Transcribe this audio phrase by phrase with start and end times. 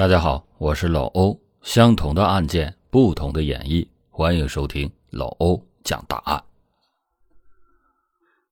[0.00, 1.38] 大家好，我是老欧。
[1.60, 6.42] 相同的案件，不同的演绎，欢迎收听老欧讲大案。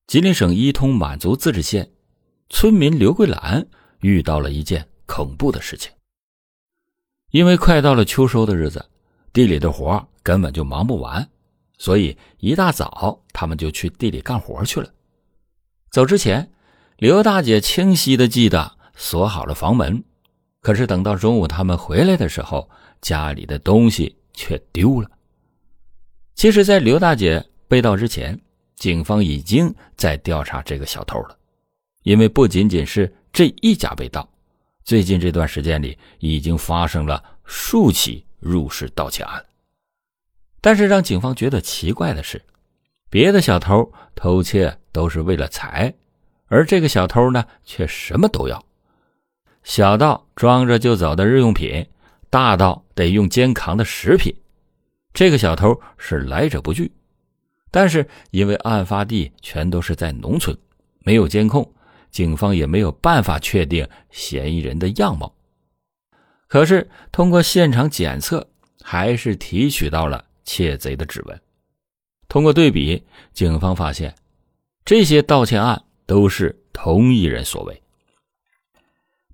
[0.06, 1.90] 吉林省伊通满族自治县
[2.50, 3.66] 村民刘桂兰
[4.00, 5.90] 遇到了一件恐怖的事情。
[7.30, 8.84] 因为快到了秋收的日子，
[9.32, 11.26] 地里的活根本就忙不完，
[11.78, 14.92] 所以一大早他们就去地里干活去了。
[15.90, 16.52] 走之前，
[16.98, 20.04] 刘大姐清晰的记得锁好了房门。
[20.60, 22.68] 可是等到中午他们回来的时候，
[23.00, 25.10] 家里的东西却丢了。
[26.34, 28.38] 其实，在刘大姐被盗之前，
[28.76, 31.36] 警方已经在调查这个小偷了，
[32.02, 34.28] 因为不仅仅是这一家被盗，
[34.84, 39.44] 最近这段时间里已经发生了数起入室盗窃案。
[40.60, 42.40] 但是让警方觉得奇怪的是，
[43.08, 45.92] 别的小偷偷窃都是为了财，
[46.46, 48.64] 而这个小偷呢，却什么都要。
[49.68, 51.86] 小到装着就走的日用品，
[52.30, 54.34] 大到得用肩扛的食品，
[55.12, 56.90] 这个小偷是来者不拒。
[57.70, 60.56] 但是因为案发地全都是在农村，
[61.00, 61.70] 没有监控，
[62.10, 65.30] 警方也没有办法确定嫌疑人的样貌。
[66.46, 68.48] 可是通过现场检测，
[68.82, 71.38] 还是提取到了窃贼的指纹。
[72.26, 74.14] 通过对比，警方发现
[74.86, 77.82] 这些盗窃案都是同一人所为。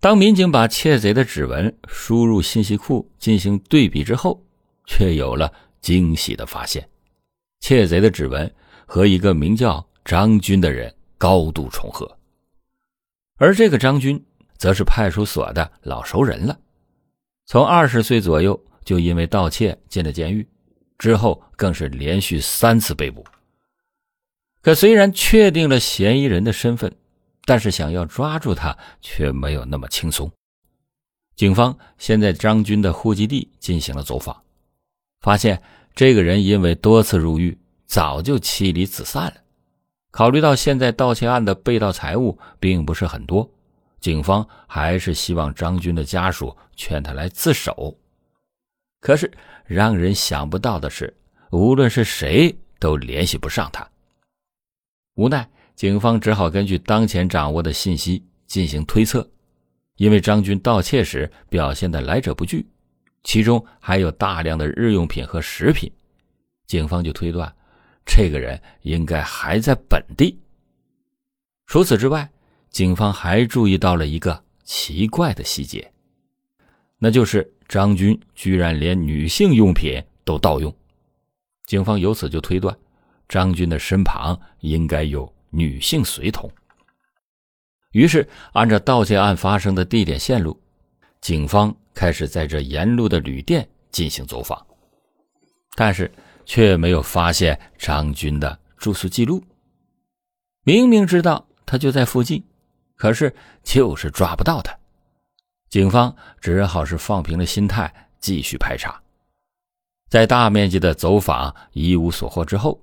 [0.04, 4.38] 当民警把窃贼的指纹输入信息库进行对比之后，
[4.84, 6.86] 却有了惊喜的发现：
[7.60, 12.18] 窃贼的指纹和一个名叫张军的人高度重合。
[13.38, 14.22] 而这个张军，
[14.58, 16.58] 则是派出所的老熟人了，
[17.46, 20.46] 从二十岁左右就因为盗窃进了监狱，
[20.98, 23.24] 之后更是连续三次被捕。
[24.60, 26.94] 可虽然确定了嫌疑人的身份，
[27.46, 30.30] 但是想要抓住他却没有那么轻松。
[31.36, 34.42] 警方先在张军的户籍地进行了走访，
[35.20, 35.60] 发现
[35.94, 39.34] 这个人因为多次入狱，早就妻离子散了。
[40.10, 43.50] 考虑到现在盗窃案的被盗财物并不是很多，
[44.00, 47.98] 警方还是希望张军的家属劝他来自首。
[49.00, 49.30] 可是
[49.66, 51.14] 让人想不到的是，
[51.50, 53.86] 无论是谁都联系不上他。
[55.16, 55.46] 无奈。
[55.74, 59.28] 警方只好根据当前掌握的信息进行推测，
[59.96, 62.64] 因为张军盗窃时表现的来者不拒，
[63.24, 65.90] 其中还有大量的日用品和食品，
[66.66, 67.52] 警方就推断，
[68.06, 70.38] 这个人应该还在本地。
[71.66, 72.30] 除此之外，
[72.70, 75.92] 警方还注意到了一个奇怪的细节，
[76.98, 80.72] 那就是张军居然连女性用品都盗用，
[81.66, 82.76] 警方由此就推断，
[83.28, 85.33] 张军的身旁应该有。
[85.54, 86.50] 女性随同。
[87.92, 90.60] 于是，按照盗窃案发生的地点线路，
[91.20, 94.66] 警方开始在这沿路的旅店进行走访，
[95.76, 96.10] 但是
[96.44, 99.42] 却没有发现张军的住宿记录。
[100.64, 102.42] 明明知道他就在附近，
[102.96, 103.32] 可是
[103.62, 104.76] 就是抓不到他。
[105.68, 109.00] 警方只好是放平了心态，继续排查。
[110.08, 112.80] 在大面积的走访一无所获之后。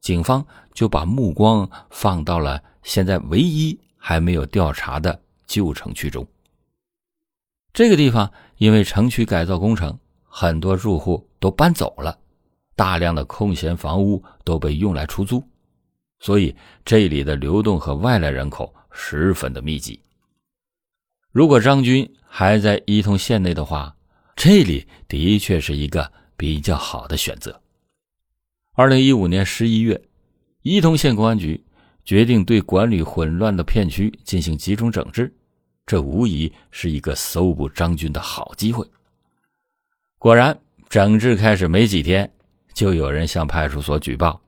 [0.00, 6.26] 警方就把目光放到了现在唯一还没有调查的旧城区中。
[7.72, 12.18] 这个地方因为城区改造工程，很多住户都搬走了，
[12.74, 15.42] 大量的空闲房屋都被用来出租，
[16.18, 20.00] 所以这里的流动和外来人口十分的密集。
[21.30, 23.94] 如果张军还在伊通县内的话，
[24.34, 27.60] 这里的确是一个比较好的选择。
[28.80, 30.00] 二零一五年十一月，
[30.62, 31.62] 伊通县公安局
[32.02, 35.30] 决定对管理混乱的片区进行集中整治，
[35.84, 38.82] 这无疑是一个搜捕张军的好机会。
[40.16, 40.58] 果然，
[40.88, 42.32] 整治开始没几天，
[42.72, 44.40] 就有人向派出所举报，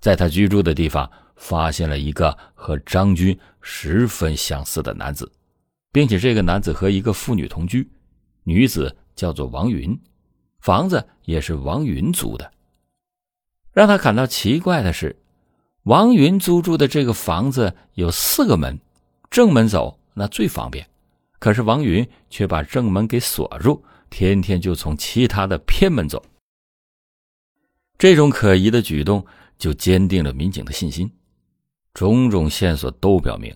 [0.00, 5.30] 在他居住的地方发现了一个和张军十分相似的男子，
[5.92, 7.88] 并且这个男子和一个妇女同居，
[8.42, 9.96] 女子叫做王云，
[10.58, 12.50] 房子也是王云租的。
[13.76, 15.14] 让他感到奇怪的是，
[15.82, 18.80] 王云租住的这个房子有四个门，
[19.28, 20.88] 正门走那最方便，
[21.38, 26.24] 可是王云却把正门给锁住，天天就从其他的偏门走。
[27.98, 29.22] 这种可疑的举动
[29.58, 31.12] 就坚定了民警的信心，
[31.92, 33.54] 种种线索都表明，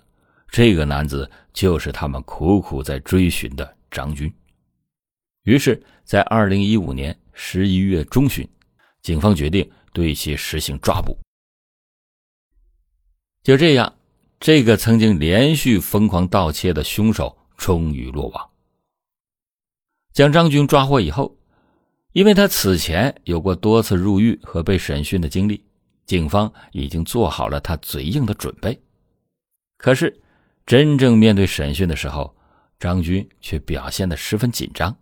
[0.51, 4.31] 这个男子就是他们苦苦在追寻的张军。
[5.45, 8.47] 于是，在二零一五年十一月中旬，
[9.01, 9.67] 警方决定。
[9.93, 11.19] 对其实行抓捕。
[13.43, 13.97] 就这样，
[14.39, 18.51] 这个曾经连续疯狂盗窃的凶手终于落网。
[20.13, 21.37] 将张军抓获以后，
[22.13, 25.65] 因为他此前有过多次入狱和被审讯的经历，
[26.05, 28.81] 警方已经做好了他嘴硬的准备。
[29.79, 30.21] 可是，
[30.67, 32.37] 真正面对审讯的时候，
[32.79, 34.95] 张军却表现得十分紧张。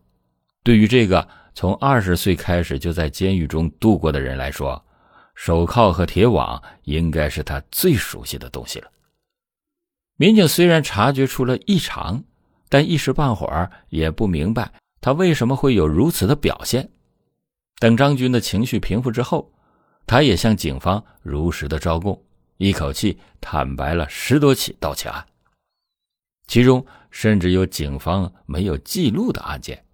[0.62, 1.26] 对于这个
[1.58, 4.80] 从二十岁开始就在监狱中度过的人来说，
[5.34, 8.88] 手铐和铁网应该是他最熟悉的东西了。
[10.14, 12.22] 民警虽然察觉出了异常，
[12.68, 16.88] 但一时半会儿也不明白他为什么会有如此的表现。
[17.80, 19.52] 等张军的情绪平复之后，
[20.06, 22.22] 他也向警方如实的招供，
[22.58, 25.26] 一口气坦白了十多起盗窃案，
[26.46, 29.84] 其中甚至有警方没有记录的案件。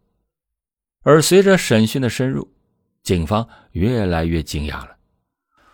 [1.04, 2.50] 而随着审讯的深入，
[3.02, 4.96] 警方越来越惊讶了。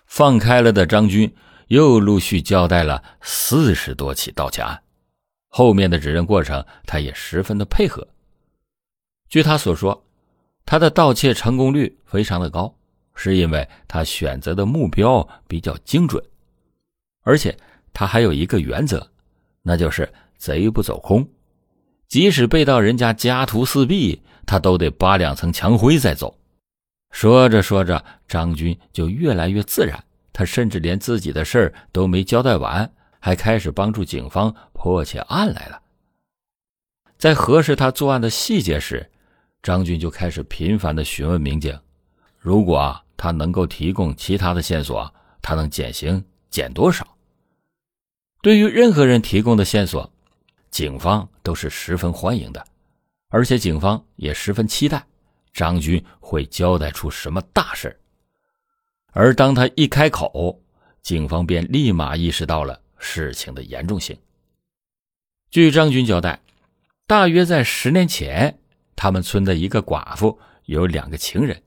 [0.06, 1.32] 放开了的张军
[1.68, 4.82] 又陆续交代了四十多起盗窃案，
[5.46, 8.06] 后面的指认过程他也十分的配合。
[9.28, 10.04] 据他所说，
[10.66, 12.76] 他的盗窃成功率非常的高，
[13.14, 16.20] 是因为他选择的目标比较精准，
[17.22, 17.56] 而且
[17.92, 19.08] 他还有一个原则，
[19.62, 21.28] 那就是贼不走空，
[22.10, 24.20] 即使被盗人家家徒四壁。
[24.46, 26.36] 他都得扒两层墙灰再走。
[27.12, 30.02] 说着说着，张军就越来越自然。
[30.32, 35.80] 他甚至连自己的事儿都没交代完，还开始帮助警方破起案来了。
[37.16, 39.08] 在核实他作案的细节时，
[39.62, 41.78] 张军就开始频繁的询问民警：
[42.36, 47.06] 如果他能够提供其他的线索，他能减刑减多少？
[48.42, 50.12] 对于任何人提供的线索，
[50.70, 52.64] 警方都是十分欢迎的。
[53.28, 55.04] 而且警方也十分期待
[55.52, 57.96] 张军会交代出什么大事
[59.12, 60.60] 而当他一开口，
[61.02, 64.16] 警方便立马意识到了事情的严重性。
[65.50, 66.40] 据张军交代，
[67.06, 68.56] 大约在十年前，
[68.94, 71.60] 他们村的一个寡妇有两个情人，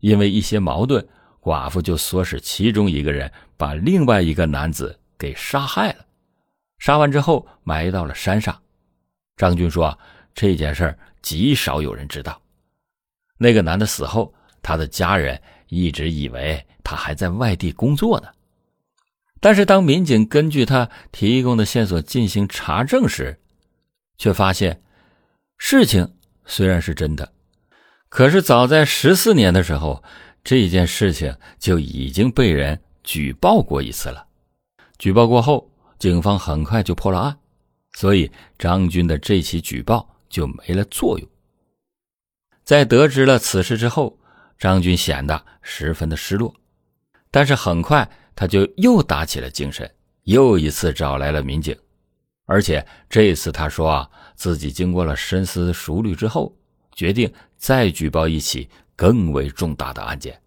[0.00, 1.06] 因为一些矛盾，
[1.40, 6.06] 寡妇就唆使其中一个人把另外一个男子给杀害了，
[6.78, 8.60] 杀完之后埋到了山上。
[9.36, 9.98] 张军说。
[10.34, 12.40] 这件事极少有人知道。
[13.38, 14.32] 那个男的死后，
[14.62, 18.28] 他的家人一直以为他还在外地工作呢。
[19.40, 23.36] 但是当民警根据他提供的线索进行查证时，
[24.16, 24.80] 却发现
[25.56, 26.08] 事情
[26.46, 27.32] 虽然是真的，
[28.08, 30.04] 可是早在十四年的时候，
[30.44, 34.24] 这件事情就已经被人举报过一次了。
[34.98, 35.68] 举报过后，
[35.98, 37.38] 警方很快就破了案，
[37.92, 40.14] 所以张军的这起举报。
[40.30, 41.26] 就没了作用。
[42.62, 44.18] 在得知了此事之后，
[44.58, 46.54] 张军显得十分的失落，
[47.30, 48.06] 但是很快
[48.36, 49.90] 他就又打起了精神，
[50.24, 51.74] 又一次找来了民警，
[52.44, 56.54] 而且这次他说啊，自己经过了深思熟虑之后，
[56.92, 60.38] 决定再举报一起更为重大的案件，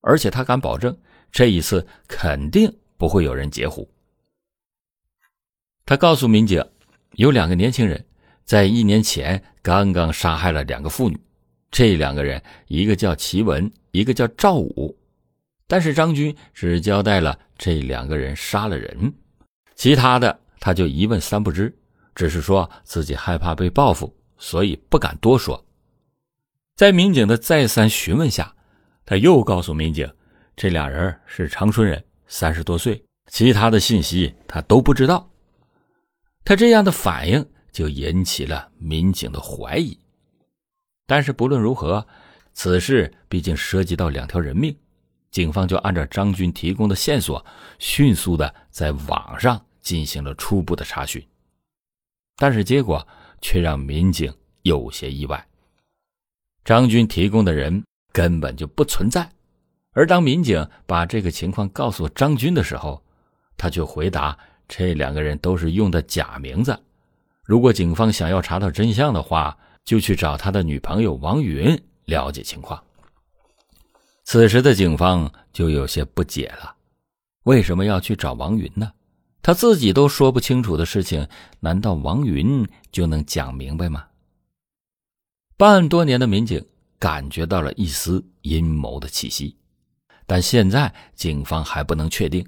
[0.00, 0.98] 而且他敢保证，
[1.30, 3.86] 这一次肯定不会有人截胡。
[5.90, 6.64] 他告诉民警，
[7.14, 8.06] 有两个年轻人。
[8.44, 11.18] 在一年前，刚刚杀害了两个妇女。
[11.68, 14.96] 这两个人，一个叫齐文，一个叫赵武。
[15.66, 19.12] 但是张军只交代了这两个人杀了人，
[19.74, 21.76] 其他的他就一问三不知，
[22.14, 25.60] 只是说自己害怕被报复，所以不敢多说。
[26.76, 28.54] 在民警的再三询问下，
[29.04, 30.08] 他又告诉民警，
[30.54, 35.28] 这俩人是长春人，三十多岁，其他的信息他都不知道。
[36.44, 37.46] 他这样的反应。
[37.72, 39.96] 就引起了民警的怀疑，
[41.06, 42.04] 但是不论如何，
[42.52, 44.76] 此事毕竟涉及到两条人命，
[45.30, 47.46] 警方就按照张军提供的线索，
[47.78, 51.24] 迅速的在网上进行了初步的查询，
[52.36, 53.06] 但是结果
[53.40, 55.46] 却让民警有些意外。
[56.64, 59.30] 张军提供的人根本就不存在，
[59.92, 63.00] 而当民警把这个情况告诉张军的时候，
[63.56, 64.36] 他却回答
[64.72, 66.78] 这两个人都是用的假名字。
[67.42, 72.80] 如果警方想要查到真相的话，就去找他的女朋友王云了解情况。
[74.22, 76.76] 此时的警方就有些不解了：
[77.42, 78.92] 为什么要去找王云呢？
[79.42, 81.26] 他自己都说不清楚的事情，
[81.58, 84.06] 难道王云就能讲明白吗？
[85.56, 86.64] 办案多年的民警
[87.00, 89.56] 感觉到了一丝阴谋的气息，
[90.26, 92.46] 但现在警方还不能确定。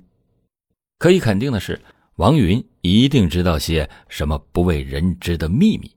[0.98, 1.80] 可以肯定的是。
[2.16, 5.90] 王云一定知道些什么不为人知的秘密。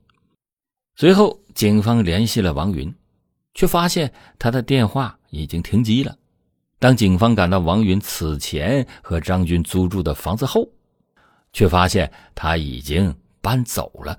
[0.96, 2.94] 随后，警方联系了王云，
[3.54, 6.16] 却发现他的电话已经停机了。
[6.78, 10.66] 当警方赶到王云此前和张军租住的房子后，
[11.52, 14.18] 却发现他已经搬走了。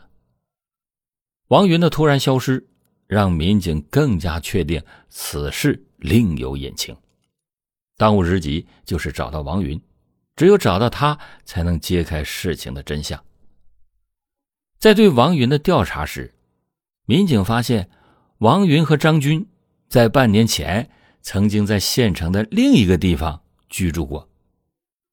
[1.48, 2.68] 王云的突然消失，
[3.08, 6.96] 让民警更加确定此事另有隐情。
[7.96, 9.80] 当务之急就是找到王云，
[10.38, 13.22] 只有找到他，才能揭开事情的真相。
[14.78, 16.36] 在对王云的调查时，
[17.06, 17.90] 民警发现
[18.38, 19.46] 王云和张军
[19.90, 20.90] 在半年前
[21.24, 24.30] 曾经在县城的另一个地方居住过，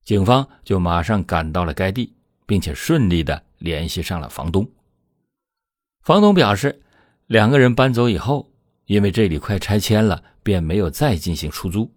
[0.04, 2.12] 警方就马上赶到了该地，
[2.45, 4.71] 并且顺利的联系上了房东。
[6.02, 6.83] 房东表示，
[7.28, 8.52] 两个人搬走以后，
[8.85, 11.90] 因为这里快拆迁了，便没有再进行出租。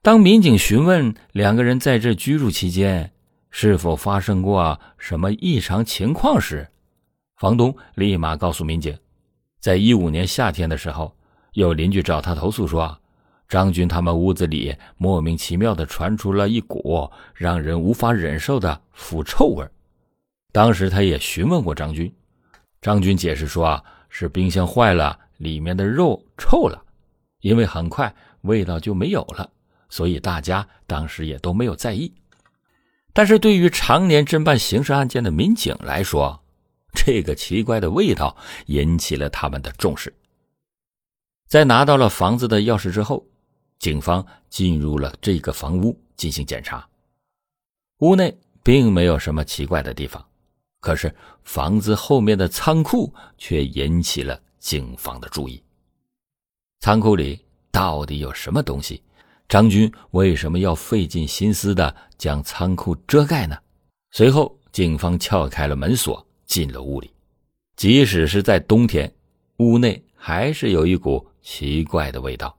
[0.00, 3.12] 当民警询问两个人在这居住期间
[3.50, 6.68] 是否发生过什么异常情况时，
[7.36, 8.96] 房东立马告诉民警，
[9.58, 11.12] 在一五年夏天的时候，
[11.54, 12.96] 有邻居找他投诉说，
[13.48, 19.66] 张军他们屋子里莫名其妙的传出了一股让人无法忍受的腐臭味。
[20.52, 22.10] 当时他也询问过张军，
[22.80, 26.80] 张军解释说啊，是冰箱坏了，里面的肉臭了，
[27.40, 29.50] 因为很快味道就没有了。
[29.88, 32.12] 所以大家当时也都没有在意，
[33.12, 36.42] 但是对于常年侦办刑事案件的民警来说，
[36.94, 40.14] 这个奇怪的味道引起了他们的重视。
[41.46, 43.26] 在拿到了房子的钥匙之后，
[43.78, 46.86] 警方进入了这个房屋进行检查。
[47.98, 50.24] 屋内并没有什么奇怪的地方，
[50.80, 51.14] 可是
[51.44, 55.62] 房子后面的仓库却引起了警方的注意。
[56.80, 59.02] 仓库里到底有什么东西？
[59.48, 63.56] 张军为什么要费尽心思的将仓库遮盖呢？
[64.10, 67.10] 随后，警方撬开了门锁，进了屋里。
[67.74, 69.10] 即使是在冬天，
[69.58, 72.54] 屋内还是有一股奇怪的味道。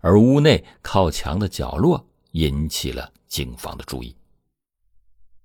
[0.00, 4.14] 而屋内靠墙的角落引起了警方的注意。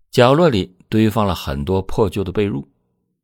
[0.09, 2.65] 角落里堆放了很多破旧的被褥。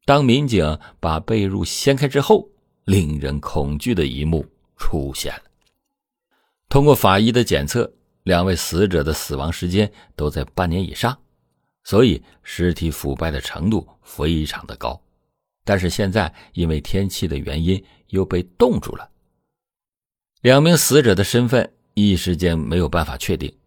[0.06, 2.48] 当民警把被褥掀开之后，
[2.84, 4.46] 令人恐惧的一幕
[4.78, 5.45] 出现了。
[6.76, 7.90] 通过法医的检测，
[8.24, 11.18] 两位死者的死亡时间都在半年以上，
[11.86, 15.02] 所以尸体腐败的程度非常的高。
[15.64, 19.10] 但是现在因为天气的原因又被冻住了。
[20.42, 23.58] 两名死者的身份一时间没有办法确定，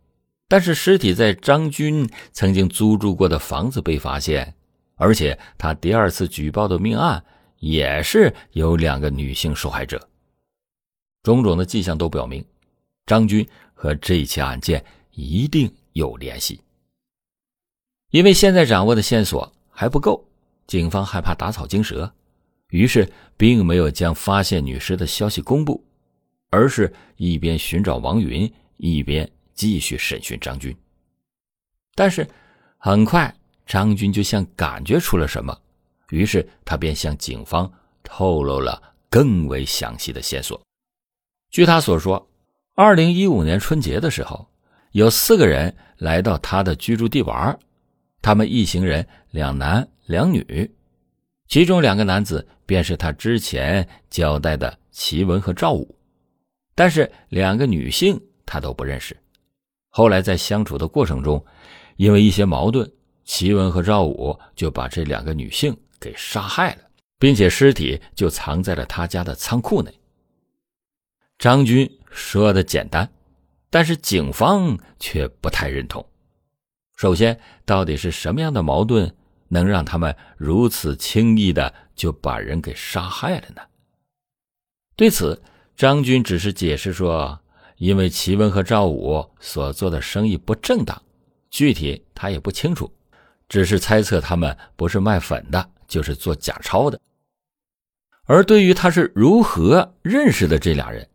[0.46, 4.54] 但是尸体在张军曾经租住过的房子被发现，
[4.96, 7.24] 而且他第二次举报的命案
[7.60, 10.10] 也是有两个女性受害者，
[11.22, 12.44] 种种的迹象都表明。
[13.08, 16.60] 张军和这起案件一定有联系，
[18.10, 20.22] 因为现在掌握的线索还不够，
[20.66, 22.12] 警方害怕打草惊蛇，
[22.68, 25.82] 于是并没有将发现女尸的消息公布，
[26.50, 30.76] 而是一边寻找王云，一边继续审讯张军。
[31.94, 32.28] 但是
[32.76, 33.34] 很快，
[33.64, 35.58] 张军就像感觉出了什么，
[36.10, 37.72] 于是他便向警方
[38.02, 40.60] 透露了更为详细的线索。
[41.50, 42.22] 据他所说。
[42.80, 44.46] 二零一五年春节的时候，
[44.92, 47.58] 有四个人来到他的居住地玩，
[48.22, 50.70] 他们一行人两男两女，
[51.48, 55.92] 其中两个男子便是他之前交代的齐文和赵武，
[56.76, 58.16] 但是两个女性
[58.46, 59.16] 他都不认识。
[59.88, 61.44] 后来在相处的过程中，
[61.96, 62.88] 因为一些矛盾，
[63.24, 66.82] 齐文和赵武就把这两个女性给杀害了，
[67.18, 69.92] 并且尸体就藏在了他家的仓库内。
[71.38, 71.90] 张军。
[72.10, 73.08] 说的简单，
[73.70, 76.04] 但是警方却不太认同。
[76.96, 79.14] 首先，到底是什么样的矛盾
[79.46, 83.62] 能让他们如此轻易的就把人给杀害了呢？
[84.96, 85.40] 对此，
[85.76, 87.38] 张军只是解释说，
[87.76, 91.00] 因为齐文和赵武所做的生意不正当，
[91.50, 92.90] 具体他也不清楚，
[93.48, 96.98] 只是猜测他们不是卖粉的，就是做假钞的。
[98.24, 101.08] 而对于他是如何认识的这俩人？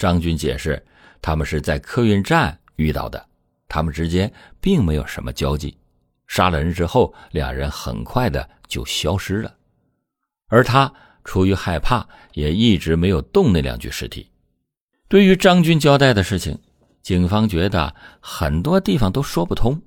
[0.00, 0.82] 张军解释，
[1.20, 3.22] 他们是在客运站遇到的，
[3.68, 5.76] 他们之间并没有什么交际。
[6.26, 9.54] 杀了人之后，两人很快的就消失了，
[10.48, 10.90] 而他
[11.22, 14.30] 出于害怕，也一直没有动那两具尸体。
[15.06, 16.58] 对于张军交代的事情，
[17.02, 19.82] 警方觉得很多地方都说不通，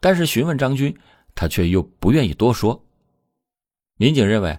[0.00, 0.98] 但是询问张军，
[1.36, 2.84] 他却又不愿意多说。
[3.98, 4.58] 民警认为，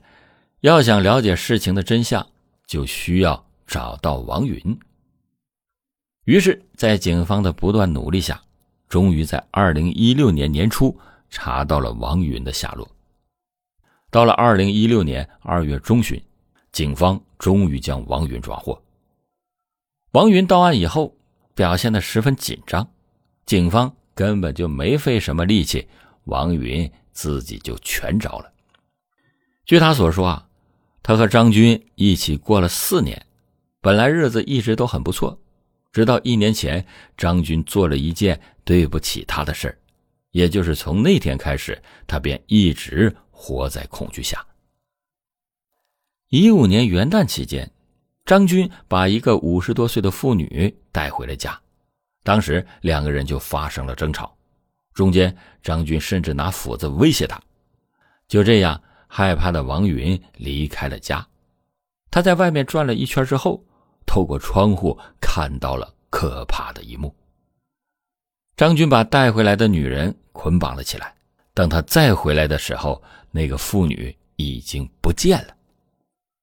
[0.62, 2.26] 要想了解事情的真相，
[2.66, 3.46] 就需要。
[3.68, 4.80] 找到王云，
[6.26, 8.42] 于是，在警方的不断努力下，
[8.88, 10.98] 终于在二零一六年年初
[11.30, 12.88] 查到了王云的下落。
[14.12, 16.22] 到了二零一六年二月中旬，
[16.72, 18.82] 警方终于将王云抓获。
[20.12, 21.16] 王云到案以后，
[21.54, 22.88] 表现的十分紧张，
[23.46, 25.88] 警方根本就没费什么力气，
[26.26, 28.52] 王云自己就全招了。
[29.66, 30.48] 据他所说啊。
[31.08, 33.25] 他和张军一起过了四年，
[33.86, 35.40] 本来日子一直都很不错，
[35.94, 36.84] 直到一年前，
[37.16, 39.78] 张军做了一件对不起他的事儿，
[40.32, 44.44] 也就是从那天开始，他便一直活在恐惧下。
[46.30, 47.72] 一五年元旦期间，
[48.26, 51.56] 张军把一个五十多岁的妇女带回了家，
[52.24, 54.36] 当时两个人就发生了争吵，
[54.96, 57.40] 中间张军甚至拿斧子威胁他。
[58.28, 61.24] 就这样，害怕的王云离开了家。
[62.10, 63.64] 他在外面转了一圈之后，
[64.06, 67.14] 透过窗户看到了可怕的一幕。
[68.58, 71.14] 张军把带回来的女人捆绑了起来，
[71.54, 75.56] 等他再回来的时候，那个妇女已经不见了。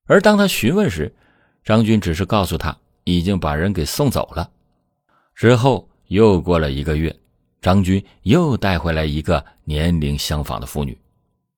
[0.07, 1.15] 而当他询问时，
[1.65, 4.51] 张军只是告诉他已经把人给送走了。
[5.35, 7.15] 之后又过了一个月，
[7.63, 10.99] 张军又带回来一个年龄相仿的妇女，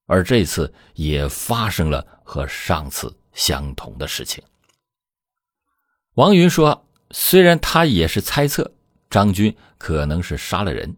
[0.06, 4.44] 而这次也发生了和上次相同的事情。
[6.14, 8.72] 王云说：“虽然他也是猜测
[9.10, 10.94] 张军可能是杀了人，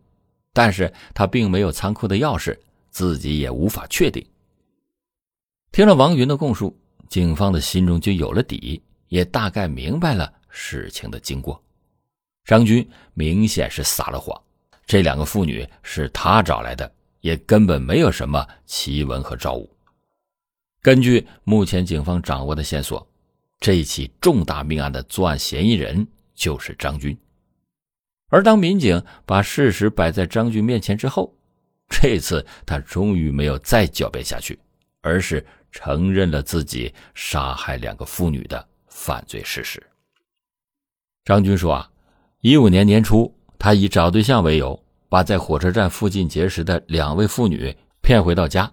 [0.52, 2.56] 但是他并没有仓库的钥匙，
[2.90, 4.24] 自己也无法确定。”
[5.72, 6.76] 听了王云的供述。
[7.08, 11.62] 警方的心中就有了底，也大概明白了事情的经过。
[12.44, 14.36] 张军明显是撒了谎，
[14.84, 19.70] 这两个妇女是他找来的，也根本没有什么奇闻和照物。
[20.82, 23.06] 根据目前警方掌握的线索，
[23.60, 27.16] 这一起重大命案的作案嫌疑人就是张军。
[28.28, 31.34] 而当民警把事实摆在张军面前之后，
[31.88, 34.58] 这次他终于没有再狡辩下去，
[35.00, 35.44] 而是。
[35.72, 39.82] 承认了自己杀害两个妇女的犯罪事实。
[41.22, 41.90] 张军说：“啊，
[42.40, 48.72] 一五年年初，他以找对象为由，把在火车站附近结识的两位妇女骗回到家。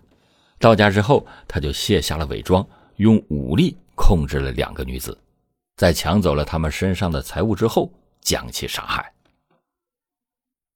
[0.60, 5.18] 到家之后，他就卸下了伪装，用武力控制了两个女子，
[5.78, 9.14] 在抢走了他们身上的财物之后，将其杀害。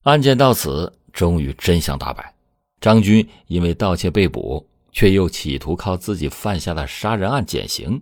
[0.04, 2.34] 案件到此，终于真相大白。
[2.80, 8.02] 张军因为盗窃被捕。”却又企图靠自己犯下的杀人案减刑，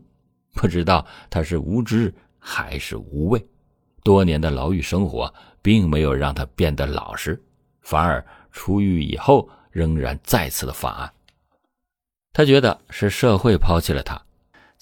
[0.54, 3.45] 不知道他是无知还是无畏。
[4.01, 7.43] 多年的牢狱生活并没有让他变得老实，
[7.82, 11.12] 反而出狱以后仍然再次的犯案。
[12.32, 14.24] 他觉得是社会抛弃了他，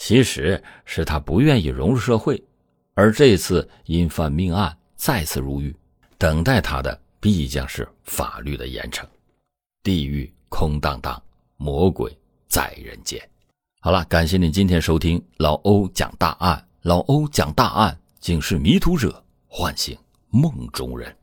[0.05, 2.43] 其实是他不愿意融入社会。
[2.93, 5.73] 而这次因犯命案再次入狱，
[6.17, 9.05] 等待他的必将是法律的严惩。
[9.81, 11.23] 地狱空荡荡。
[11.55, 12.11] 魔鬼
[12.49, 13.17] 在人间。
[13.79, 16.67] 好了，感谢您今天收听老欧讲大案。
[16.81, 19.97] 老欧讲大案，警示迷途者，唤醒
[20.29, 21.15] 梦中人。